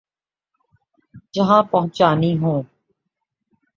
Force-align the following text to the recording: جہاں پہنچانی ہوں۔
جہاں 1.33 1.61
پہنچانی 1.71 2.31
ہوں۔ 2.37 2.59